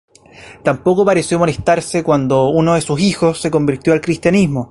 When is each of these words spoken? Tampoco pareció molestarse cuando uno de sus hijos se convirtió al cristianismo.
Tampoco 0.63 1.05
pareció 1.05 1.37
molestarse 1.37 2.01
cuando 2.03 2.49
uno 2.49 2.73
de 2.73 2.81
sus 2.81 2.99
hijos 2.99 3.39
se 3.39 3.51
convirtió 3.51 3.93
al 3.93 4.01
cristianismo. 4.01 4.59